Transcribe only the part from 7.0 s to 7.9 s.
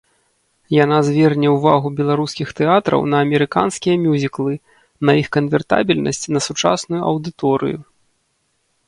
аўдыторыю.